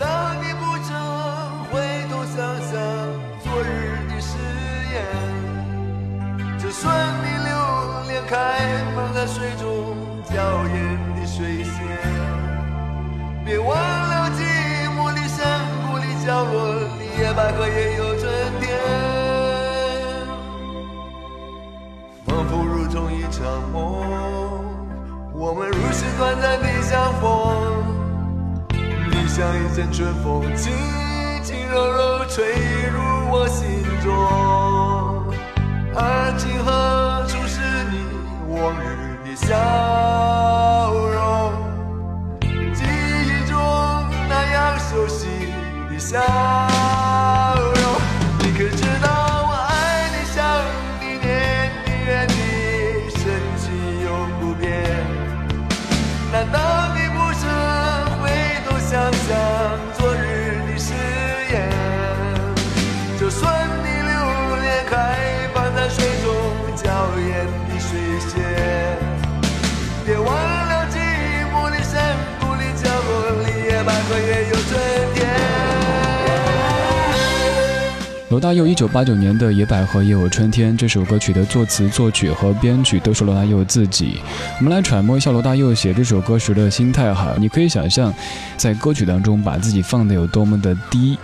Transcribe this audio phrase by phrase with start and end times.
[0.00, 0.08] 当
[0.40, 0.96] 你不曾
[1.70, 1.76] 回
[2.08, 2.72] 头想想
[3.44, 4.32] 昨日的誓
[4.94, 4.96] 言？
[6.58, 6.88] 就算
[7.22, 7.52] 你留
[8.08, 8.34] 恋开
[8.96, 9.94] 放在水中
[10.24, 10.32] 娇
[10.68, 10.74] 艳
[11.16, 11.74] 的水仙，
[13.44, 14.40] 别忘了寂
[14.96, 18.24] 寞的山谷里角落里，野百合也有春
[18.58, 18.64] 天。
[22.24, 23.76] 仿佛如同一场梦，
[25.34, 26.69] 我们如此短暂的。
[29.40, 30.70] 像一阵春风，轻
[31.42, 32.44] 轻柔柔吹
[32.92, 33.00] 入
[33.32, 34.49] 我心中。
[78.40, 84.18] 罗大佑一九八九年的《野百合也有春天》这首歌曲的作词、作曲和编曲都是罗大佑自己。
[84.58, 88.10] 我们来揣摩一下罗大佑写这首歌时的心态哈，你可以想象，
[88.56, 91.18] 在歌曲当中把自己放的有多么的低。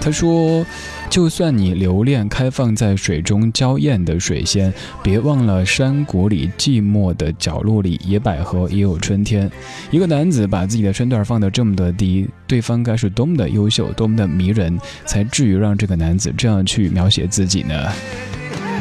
[0.00, 0.64] 他说
[1.12, 9.50] ：“就算你留恋开放在水中娇艳的水仙，别忘了山谷里寂寞的角落里，野百合也有春天。”
[9.92, 17.92] 一个男子把自己的身段放得这么的低，对方该是多么的优秀、多么的迷人，才至于让这个男子这样去描写自己呢？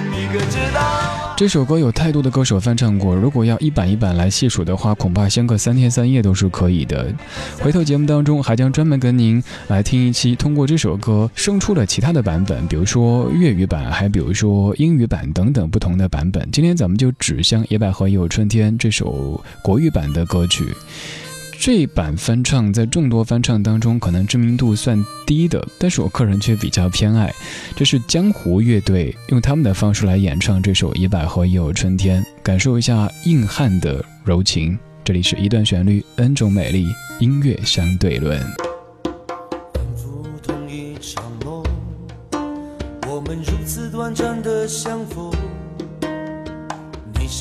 [0.09, 0.80] 你可知道？
[1.41, 7.11] 这首歌有太多的歌手翻唱过，如果要一版一版来细数的话，恐怕相隔三天三夜都是可以的。
[7.59, 16.47] 回头节目当中还将专门跟您来听一期，通过这首歌生出了其他的版本，比如说粤语版，还比如说英语版等等不同的版本。
[16.51, 20.67] 今天咱们就只向《野百合也有春天》这首国语版的歌曲。
[21.63, 27.31] 这一版翻唱在众多翻唱当中，可能知名度算低的，但是我个人却比较偏爱。
[27.75, 34.75] 这是江湖乐队用他们的方式来演唱这首《野百合也有春天》，感受一下硬汉的柔情。
[35.03, 36.87] 这里是一段旋律，N 种美丽，
[37.19, 38.41] 音乐相对论。
[38.41, 41.63] 仿佛同一场梦，
[43.07, 45.31] 我们如此短暂的相逢。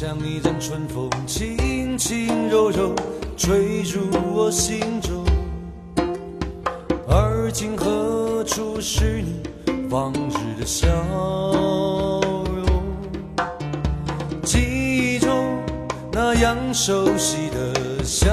[0.01, 2.95] 像一阵春风，轻轻柔柔
[3.37, 4.01] 吹入
[4.33, 5.23] 我心中。
[7.07, 9.43] 而今何处是你
[9.91, 10.89] 往日的笑
[12.65, 12.83] 容？
[14.43, 14.59] 记
[15.17, 15.59] 忆中
[16.11, 18.31] 那样熟悉的笑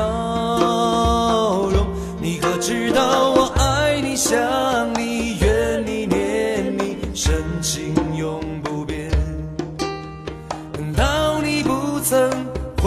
[1.70, 1.86] 容，
[2.22, 4.40] 你可知道我爱你、想、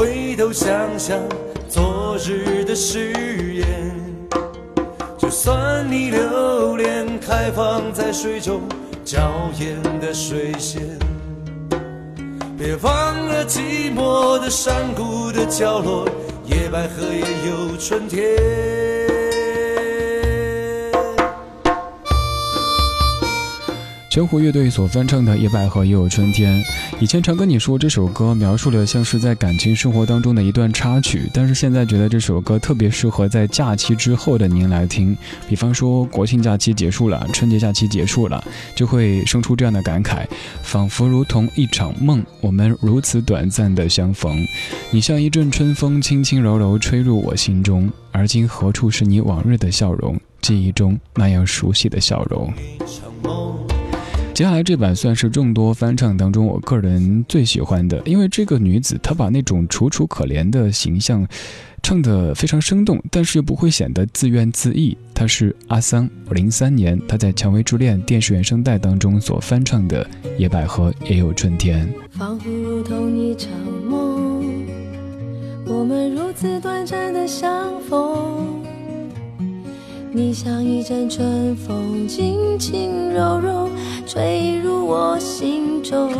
[0.01, 1.19] 回头想想
[1.69, 3.13] 昨日的誓
[3.53, 3.95] 言？
[5.19, 8.63] 就算你留恋开放在水中
[9.05, 9.21] 娇
[9.59, 10.81] 艳的水仙，
[12.57, 16.09] 别忘了寂寞的山谷的角落，
[16.47, 19.00] 野百合也有春天。
[24.11, 26.61] 江湖乐队所翻唱的《野百合也有春天》，
[26.99, 35.17] 以前常跟你说这首歌描述了像是在感情生活当中的一段插曲，但是现在觉得这首歌特别适合在假期之后的您来听。
[35.49, 38.43] 比方说国庆假期结束了，春节假期结束了，
[38.75, 40.27] 就会生出这样的感慨：
[40.61, 44.45] 仿佛如同一场梦，我们如此短暂的相逢。
[44.91, 47.89] 你像一阵春风，轻轻柔柔吹入我心中。
[48.11, 50.19] 而今何处是你往日的笑容？
[50.41, 52.53] 记忆中那样熟悉的笑容。
[54.41, 61.29] 接下来这版算是众多翻唱当中我个人最喜欢的，因为这个女子她把那种楚楚可怜的形象
[61.83, 64.97] 唱得非常生动，但是又不会显得自怨自艾。
[65.13, 70.03] 她是阿桑，零三年她在《蔷薇之恋》电视原声带当中所翻唱的
[70.39, 71.87] 《野百合也有春天》。
[72.19, 73.51] 仿佛如同一场
[73.85, 74.43] 梦，
[75.67, 78.60] 我们如此短暂的相逢。
[80.13, 83.71] 你像一阵春风，轻轻柔柔
[84.05, 86.11] 吹入我心中。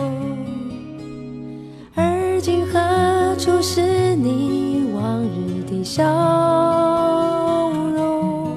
[1.97, 6.05] 而今何处是你往日的笑
[7.97, 8.57] 容？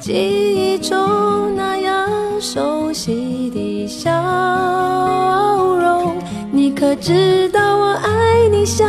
[0.00, 2.08] 记忆中那样
[2.40, 4.10] 熟悉的笑
[5.76, 6.14] 容，
[6.50, 8.88] 你可知道我爱你、想、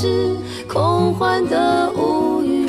[0.00, 0.36] 是，
[0.68, 2.68] 空幻的无语。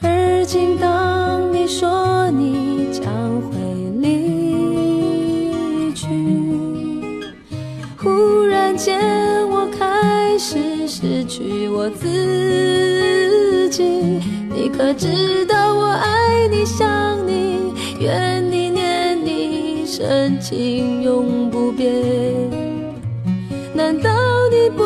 [0.00, 3.02] 而今当你说你将
[3.42, 3.58] 会
[4.00, 6.06] 离去，
[7.98, 9.00] 忽然间
[9.48, 13.82] 我开始失去我自己。
[14.54, 21.92] 你可知道我爱你、想你、怨你、念你，深情永不变。
[23.74, 24.10] 难道
[24.50, 24.85] 你不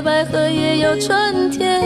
[0.00, 1.80] 百合也有春天。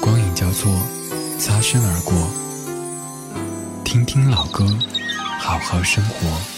[0.00, 0.70] 光影交错，
[1.38, 2.14] 擦身而过，
[3.82, 4.64] 听听老歌，
[5.40, 6.53] 好好生活。